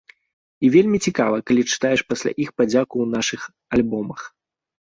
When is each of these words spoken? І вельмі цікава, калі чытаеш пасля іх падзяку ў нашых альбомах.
І 0.67 0.71
вельмі 0.75 0.97
цікава, 1.09 1.37
калі 1.49 1.63
чытаеш 1.75 2.01
пасля 2.15 2.31
іх 2.47 2.55
падзяку 2.63 2.91
ў 3.01 3.07
нашых 3.15 3.41
альбомах. 3.79 4.21